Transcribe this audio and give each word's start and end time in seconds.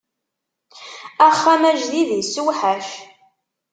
Axxam 1.27 1.63
ajdid 1.71 2.09
issewḥac. 2.21 2.87